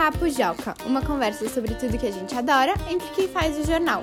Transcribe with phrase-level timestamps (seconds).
[0.00, 4.02] Papo Joca, uma conversa sobre tudo que a gente adora entre quem faz o jornal.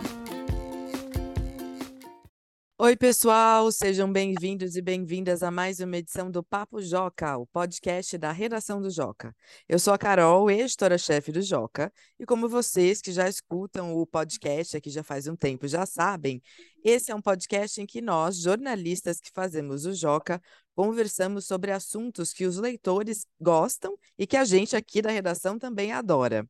[2.79, 8.15] Oi, pessoal, sejam bem-vindos e bem-vindas a mais uma edição do Papo Joca, o podcast
[8.19, 9.35] da redação do Joca.
[9.67, 14.77] Eu sou a Carol, editora-chefe do Joca, e como vocês que já escutam o podcast
[14.77, 16.39] aqui já faz um tempo já sabem,
[16.83, 20.39] esse é um podcast em que nós, jornalistas que fazemos o Joca,
[20.75, 25.91] conversamos sobre assuntos que os leitores gostam e que a gente aqui da redação também
[25.91, 26.47] adora.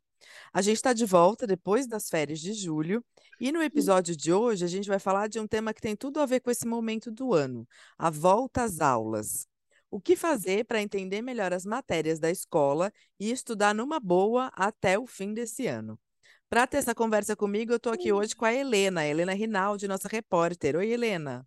[0.54, 3.04] A gente está de volta depois das férias de julho
[3.40, 6.20] e no episódio de hoje a gente vai falar de um tema que tem tudo
[6.20, 7.68] a ver com esse momento do ano,
[7.98, 9.48] a volta às aulas.
[9.90, 15.00] O que fazer para entender melhor as matérias da escola e estudar numa boa até
[15.00, 15.98] o fim desse ano?
[16.50, 20.08] Para ter essa conversa comigo, eu estou aqui hoje com a Helena, Helena Rinaldi, nossa
[20.08, 20.76] repórter.
[20.76, 21.46] Oi, Helena.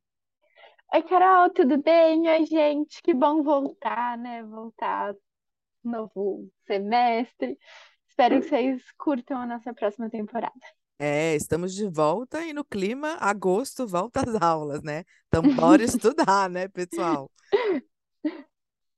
[0.92, 2.28] Oi, Carol, tudo bem?
[2.28, 4.42] Oi, gente, que bom voltar, né?
[4.42, 5.14] Voltar
[5.82, 7.58] novo semestre.
[8.10, 10.52] Espero que vocês curtam a nossa próxima temporada.
[10.98, 15.04] É, estamos de volta e no clima, agosto, volta às aulas, né?
[15.28, 17.30] Então, bora estudar, né, pessoal?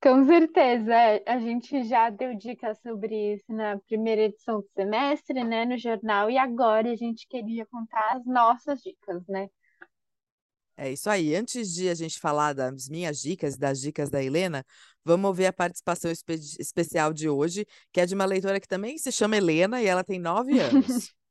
[0.03, 5.65] Com certeza, a gente já deu dicas sobre isso na primeira edição do semestre, né,
[5.65, 9.49] no jornal, e agora a gente queria contar as nossas dicas, né?
[10.77, 11.35] É isso aí.
[11.35, 14.65] Antes de a gente falar das minhas dicas, das dicas da Helena,
[15.05, 18.99] vamos ouvir a participação espe especial de hoje, que é de uma leitora que também
[18.99, 21.13] se chama Helena e ela tem nove anos.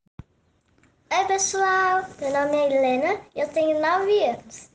[1.13, 2.05] Oi, pessoal!
[2.21, 4.69] Meu nome é Helena e eu tenho 9 anos.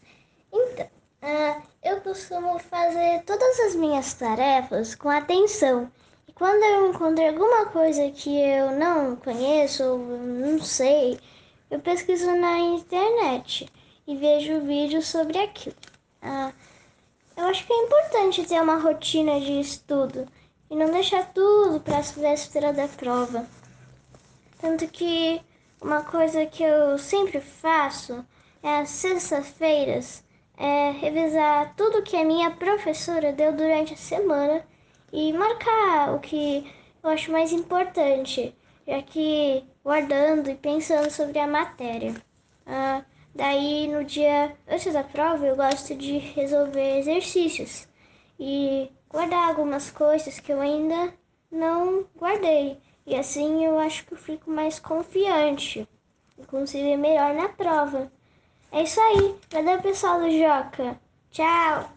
[0.52, 0.86] Então,
[1.22, 5.90] uh, eu costumo fazer todas as minhas tarefas com atenção.
[6.28, 11.18] E quando eu encontro alguma coisa que eu não conheço ou não sei,
[11.70, 13.66] eu pesquiso na internet
[14.06, 15.76] e vejo vídeos sobre aquilo.
[16.22, 16.52] Uh,
[17.36, 20.26] eu acho que é importante ter uma rotina de estudo
[20.70, 23.46] e não deixar tudo para a véspera da prova.
[24.60, 25.40] Tanto que
[25.80, 28.24] uma coisa que eu sempre faço
[28.62, 30.24] é às sextas-feiras
[30.56, 34.64] é revisar tudo que a minha professora deu durante a semana
[35.12, 36.66] e marcar o que
[37.02, 38.54] eu acho mais importante,
[38.86, 42.14] já que guardando e pensando sobre a matéria.
[42.66, 43.04] Ah,
[43.36, 47.86] daí, no dia antes da prova, eu gosto de resolver exercícios
[48.40, 51.14] e guardar algumas coisas que eu ainda
[51.50, 52.78] não guardei.
[53.06, 55.86] E assim eu acho que eu fico mais confiante
[56.38, 58.10] e consigo ir melhor na prova.
[58.72, 59.36] É isso aí.
[59.50, 60.98] Valeu, pessoal do Joca.
[61.30, 61.90] Tchau.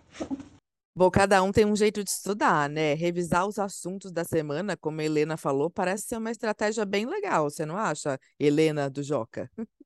[0.96, 2.94] Bom, cada um tem um jeito de estudar, né?
[2.94, 7.50] Revisar os assuntos da semana, como a Helena falou, parece ser uma estratégia bem legal,
[7.50, 9.50] você não acha, Helena do Joca?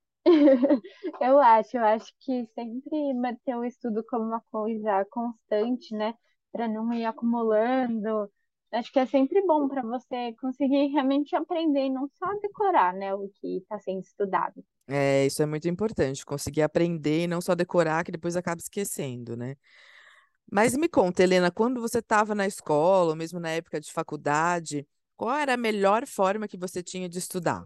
[1.21, 6.13] eu acho, eu acho que sempre manter o estudo como uma coisa constante, né?
[6.51, 8.29] Para não ir acumulando
[8.73, 13.13] Acho que é sempre bom para você conseguir realmente aprender e não só decorar, né,
[13.13, 14.65] o que está sendo estudado.
[14.87, 19.37] É, isso é muito importante, conseguir aprender e não só decorar, que depois acaba esquecendo,
[19.37, 19.55] né?
[20.51, 24.87] Mas me conta, Helena, quando você estava na escola, ou mesmo na época de faculdade,
[25.15, 27.63] qual era a melhor forma que você tinha de estudar?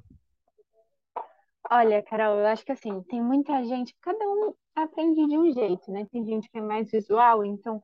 [1.69, 5.91] Olha, Carol, eu acho que assim, tem muita gente, cada um aprende de um jeito,
[5.91, 6.07] né?
[6.11, 7.81] Tem gente que é mais visual, então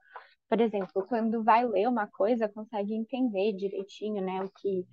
[0.53, 4.85] por exemplo, quando vai ler uma coisa, consegue entender direitinho, né, o que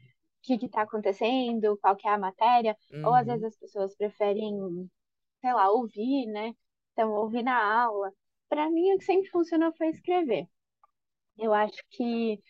[0.42, 3.08] que está acontecendo, qual que é a matéria, uhum.
[3.08, 4.90] ou às vezes as pessoas preferem,
[5.38, 6.54] sei lá, ouvir, né?
[6.92, 8.10] Então, ouvir na aula.
[8.48, 10.46] Para mim, o que sempre funcionou foi escrever.
[11.36, 12.40] Eu acho que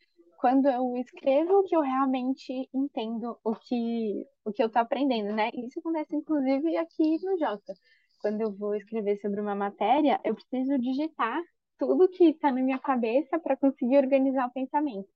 [0.41, 5.51] quando eu escrevo que eu realmente entendo o que o que eu estou aprendendo, né?
[5.55, 7.75] Isso acontece inclusive aqui no Jota.
[8.23, 11.43] Quando eu vou escrever sobre uma matéria, eu preciso digitar
[11.79, 15.09] tudo que está na minha cabeça para conseguir organizar o pensamento.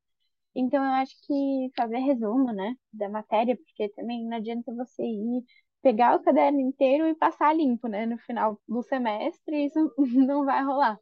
[0.54, 5.44] Então, eu acho que fazer resumo, né, da matéria, porque também não adianta você ir
[5.82, 9.92] pegar o caderno inteiro e passar limpo, né, no final do semestre, isso
[10.28, 10.98] não vai rolar.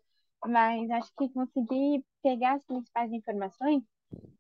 [0.47, 3.83] Mas acho que conseguir pegar as principais informações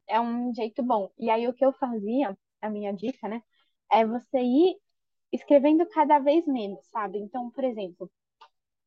[0.06, 1.10] é um jeito bom.
[1.18, 3.42] E aí, o que eu fazia, a minha dica, né,
[3.90, 4.76] é você ir
[5.32, 7.18] escrevendo cada vez menos, sabe?
[7.18, 8.10] Então, por exemplo,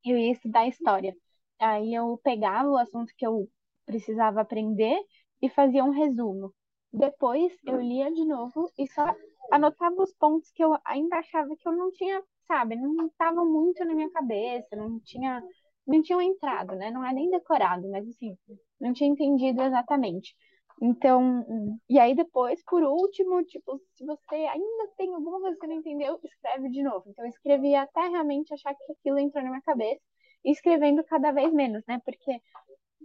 [0.03, 1.15] eu ia estudar história.
[1.59, 3.49] Aí eu pegava o assunto que eu
[3.85, 4.99] precisava aprender
[5.41, 6.53] e fazia um resumo.
[6.93, 9.13] Depois eu lia de novo e só
[9.51, 13.83] anotava os pontos que eu ainda achava que eu não tinha, sabe, não estava muito
[13.83, 15.43] na minha cabeça, não tinha,
[15.85, 16.91] não tinham entrado, né?
[16.91, 18.37] Não é nem decorado, mas assim,
[18.79, 20.35] não tinha entendido exatamente.
[20.81, 25.75] Então, e aí depois, por último, tipo, se você ainda tem alguma coisa que não
[25.75, 27.05] entendeu, escreve de novo.
[27.07, 30.01] Então, eu escrevi até realmente achar que aquilo entrou na minha cabeça
[30.43, 31.99] escrevendo cada vez menos, né?
[32.05, 32.39] Porque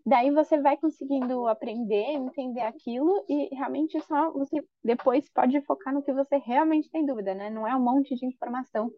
[0.04, 6.02] daí você vai conseguindo aprender, entender aquilo e realmente só você depois pode focar no
[6.02, 7.50] que você realmente tem dúvida, né?
[7.50, 8.90] Não é um monte de informação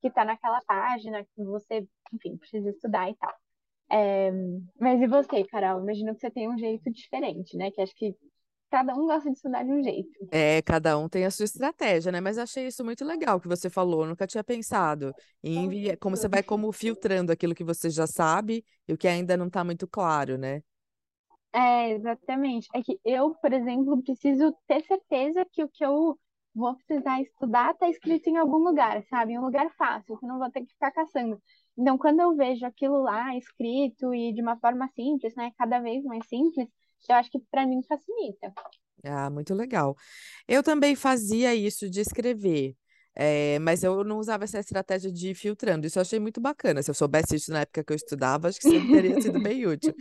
[0.00, 3.34] que está naquela página que você, enfim, precisa estudar e tal.
[3.90, 4.30] É,
[4.78, 5.82] mas e você, Carol?
[5.82, 7.70] Imagino que você tem um jeito diferente, né?
[7.70, 8.14] Que acho que
[8.70, 10.10] cada um gosta de estudar de um jeito.
[10.30, 12.20] É, cada um tem a sua estratégia, né?
[12.20, 14.06] Mas achei isso muito legal que você falou.
[14.06, 18.92] Nunca tinha pensado em como você vai como filtrando aquilo que você já sabe e
[18.92, 20.62] o que ainda não está muito claro, né?
[21.52, 22.68] É, exatamente.
[22.74, 26.16] É que eu, por exemplo, preciso ter certeza que o que eu
[26.54, 29.32] vou precisar estudar está escrito em algum lugar, sabe?
[29.32, 31.40] Em um lugar fácil, que eu não vou ter que ficar caçando.
[31.76, 35.50] Então, quando eu vejo aquilo lá escrito e de uma forma simples, né?
[35.56, 36.68] Cada vez mais simples,
[37.08, 38.52] eu acho que para mim facilita.
[39.04, 39.96] Ah, muito legal.
[40.46, 42.76] Eu também fazia isso de escrever,
[43.14, 45.86] é, mas eu não usava essa estratégia de ir filtrando.
[45.86, 46.82] Isso eu achei muito bacana.
[46.82, 49.66] Se eu soubesse isso na época que eu estudava, acho que sempre teria sido bem
[49.66, 49.94] útil.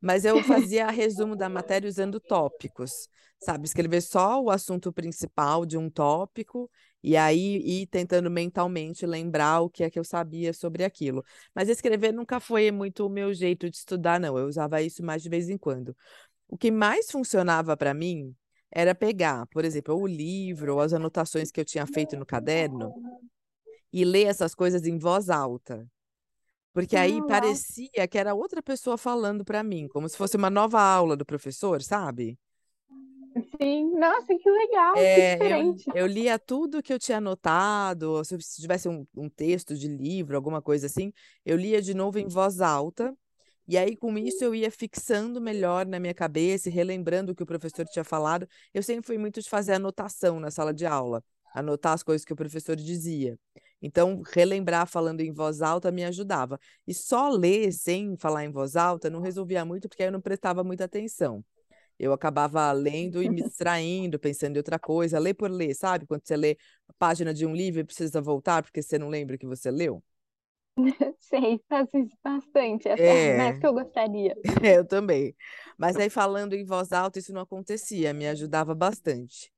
[0.00, 3.08] Mas eu fazia resumo da matéria usando tópicos,
[3.40, 3.66] sabe?
[3.66, 6.70] Escrever só o assunto principal de um tópico
[7.02, 11.24] e aí ir tentando mentalmente lembrar o que é que eu sabia sobre aquilo.
[11.54, 14.38] Mas escrever nunca foi muito o meu jeito de estudar, não.
[14.38, 15.96] Eu usava isso mais de vez em quando.
[16.48, 18.34] O que mais funcionava para mim
[18.70, 22.94] era pegar, por exemplo, o livro ou as anotações que eu tinha feito no caderno
[23.92, 25.86] e ler essas coisas em voz alta.
[26.72, 27.28] Porque aí Ah, uau.
[27.28, 31.26] parecia que era outra pessoa falando para mim, como se fosse uma nova aula do
[31.26, 32.38] professor, sabe?
[33.62, 35.90] Sim, nossa, que legal, que É, eu, diferente.
[35.94, 40.36] eu lia tudo que eu tinha anotado, se eu tivesse um, um texto de livro,
[40.36, 41.12] alguma coisa assim,
[41.46, 43.16] eu lia de novo em voz alta,
[43.66, 47.42] e aí com isso eu ia fixando melhor na minha cabeça e relembrando o que
[47.42, 48.46] o professor tinha falado.
[48.74, 51.22] Eu sempre fui muito de fazer anotação na sala de aula,
[51.54, 53.38] anotar as coisas que o professor dizia.
[53.80, 56.58] Então, relembrar falando em voz alta me ajudava.
[56.86, 60.20] E só ler sem falar em voz alta não resolvia muito, porque aí eu não
[60.20, 61.44] prestava muita atenção
[61.98, 66.06] eu acabava lendo e me distraindo, pensando em outra coisa, ler por ler, sabe?
[66.06, 66.56] Quando você lê
[66.88, 69.70] a página de um livro e precisa voltar porque você não lembra o que você
[69.70, 70.02] leu.
[71.18, 74.36] Sei, faço isso bastante, até mais É, que eu gostaria.
[74.64, 75.34] eu também.
[75.78, 79.52] Mas aí falando em voz alta, isso não acontecia, me ajudava bastante.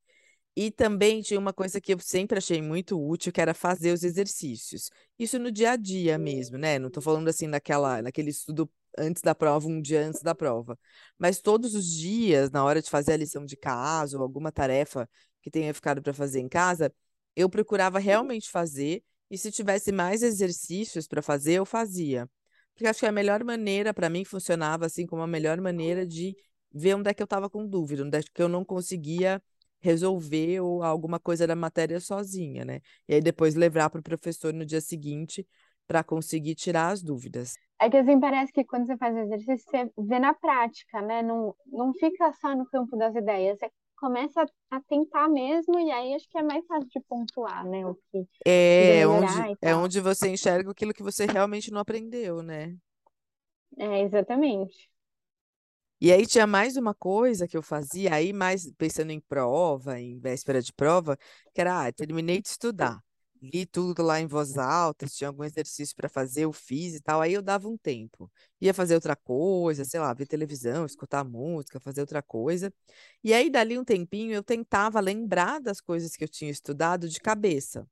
[0.56, 4.04] E também tinha uma coisa que eu sempre achei muito útil, que era fazer os
[4.04, 4.90] exercícios.
[5.18, 6.78] Isso no dia a dia mesmo, né?
[6.78, 10.78] Não estou falando assim naquela, naquele estudo antes da prova, um dia antes da prova.
[11.18, 15.08] Mas todos os dias, na hora de fazer a lição de casa ou alguma tarefa
[15.42, 16.92] que tenha ficado para fazer em casa,
[17.36, 19.02] eu procurava realmente fazer.
[19.30, 22.28] E se tivesse mais exercícios para fazer, eu fazia.
[22.74, 26.36] Porque acho que a melhor maneira, para mim, funcionava assim como a melhor maneira de
[26.72, 29.40] ver onde é que eu estava com dúvida, onde é que eu não conseguia
[29.80, 32.80] resolver ou alguma coisa da matéria sozinha, né?
[33.06, 35.46] E aí depois levar para o professor no dia seguinte
[35.86, 37.54] para conseguir tirar as dúvidas.
[37.80, 41.22] É que assim parece que quando você faz exercício, você vê na prática, né?
[41.22, 43.58] Não, não fica só no campo das ideias.
[43.58, 47.86] Você começa a tentar mesmo, e aí acho que é mais fácil de pontuar, né?
[47.86, 48.26] O que
[48.76, 52.76] precisa É onde, é onde você enxerga aquilo que você realmente não aprendeu, né?
[53.78, 54.90] É, exatamente.
[56.00, 60.18] E aí tinha mais uma coisa que eu fazia, aí mais pensando em prova, em
[60.18, 61.16] véspera de prova,
[61.54, 63.02] que era, ah, terminei de estudar,
[63.52, 67.00] li tudo lá em voz alta, se tinha algum exercício para fazer, eu fiz e
[67.00, 68.30] tal, aí eu dava um tempo.
[68.60, 72.72] Ia fazer outra coisa, sei lá, ver televisão, escutar música, fazer outra coisa.
[73.22, 77.20] E aí, dali um tempinho, eu tentava lembrar das coisas que eu tinha estudado de
[77.20, 77.86] cabeça.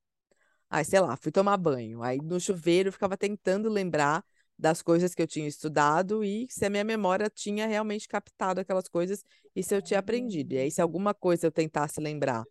[0.71, 2.03] Aí, sei lá, fui tomar banho.
[2.03, 4.25] Aí no chuveiro eu ficava tentando lembrar
[4.59, 8.89] das coisas que eu tinha estudado e se a minha memória tinha realmente captado aquelas
[8.89, 10.55] coisas e se eu tinha aprendido.
[10.55, 12.45] E aí, se alguma coisa eu tentasse lembrar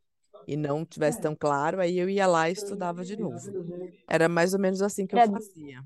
[0.47, 3.57] e não tivesse tão claro, aí eu ia lá e estudava de novo.
[4.07, 5.83] Era mais ou menos assim que eu Pra, fazia.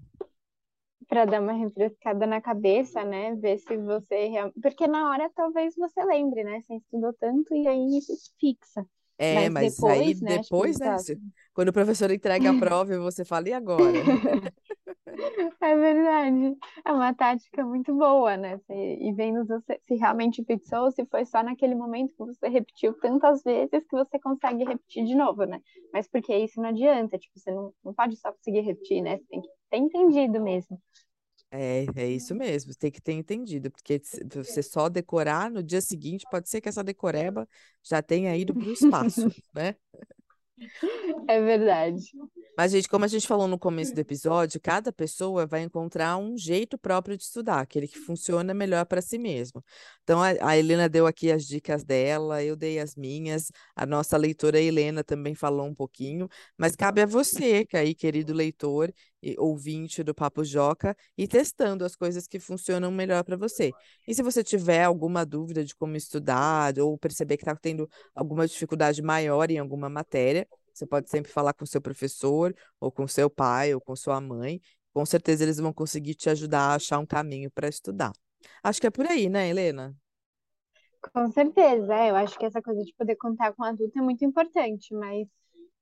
[1.07, 3.35] pra dar uma refrescada na cabeça, né?
[3.35, 4.59] Ver se você realmente.
[4.61, 6.61] Porque na hora talvez você lembre, né?
[6.61, 8.85] Você estudou tanto e aí isso fixa.
[9.17, 10.39] É, Mas mas aí depois, né?
[10.39, 10.97] Acho que depois, né?
[10.97, 11.19] se-
[11.53, 14.03] Quando o professor entrega a prova e você fala, e agora?
[15.61, 16.57] É verdade.
[16.85, 18.59] É uma tática muito boa, né?
[18.69, 23.43] E vendo você- se realmente fixou, se foi só naquele momento que você repetiu tantas
[23.43, 25.61] vezes que você consegue repetir de novo, né?
[25.93, 29.17] Mas porque isso não adianta, tipo, você não, não pode só conseguir repetir, né?
[29.17, 30.79] Você tem que ter entendido mesmo.
[31.51, 35.63] É, é isso mesmo, você tem que ter entendido, porque se você só decorar, no
[35.63, 37.47] dia seguinte pode ser que essa decoreba
[37.83, 39.75] já tenha ido para o espaço, né?
[41.27, 42.11] É verdade.
[42.57, 46.37] Mas, gente, como a gente falou no começo do episódio, cada pessoa vai encontrar um
[46.37, 49.63] jeito próprio de estudar, aquele que funciona melhor para si mesmo.
[50.03, 54.59] Então, a, Helena deu aqui as dicas dela, eu dei as minhas, a nossa leitora
[54.59, 58.93] Helena também falou um pouquinho, mas cabe a você, que aí, querido leitor,
[59.37, 63.71] ouvinte do Papo Joca e testando as coisas que funcionam melhor para você.
[64.07, 68.47] E se você tiver alguma dúvida de como estudar ou perceber que está tendo alguma
[68.47, 73.29] dificuldade maior em alguma matéria, você pode sempre falar com seu professor, ou com seu
[73.29, 74.61] pai, ou com sua mãe.
[74.93, 78.11] Com certeza eles vão conseguir te ajudar a achar um caminho para estudar.
[78.61, 79.95] Acho que é por aí, né, Helena?
[81.13, 84.25] Com certeza, é, eu acho que essa coisa de poder contar com adulto é muito
[84.25, 85.27] importante, mas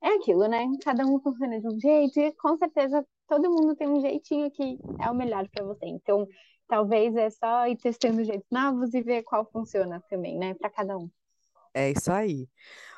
[0.02, 0.66] é aquilo, né?
[0.84, 4.78] Cada um funciona de um jeito e com certeza todo mundo tem um jeitinho que
[5.02, 5.88] é o melhor para você.
[5.88, 6.28] Então,
[6.68, 10.96] talvez é só ir testando jeitos novos e ver qual funciona também, né, para cada
[10.98, 11.10] um.
[11.74, 12.48] É isso aí.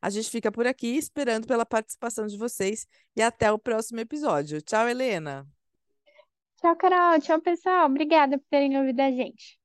[0.01, 2.85] A gente fica por aqui esperando pela participação de vocês
[3.15, 4.61] e até o próximo episódio.
[4.61, 5.56] Tchau, Helena!
[6.57, 7.19] Tchau, Carol.
[7.21, 7.85] Tchau, pessoal.
[7.87, 9.57] Obrigada por terem ouvido a gente.